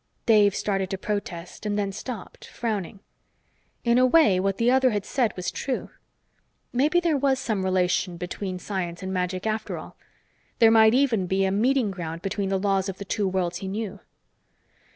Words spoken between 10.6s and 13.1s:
might even be a meeting ground between the laws of the